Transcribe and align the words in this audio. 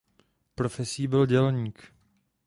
Profesí 0.55 1.07
byl 1.07 1.25
dělník. 1.25 1.93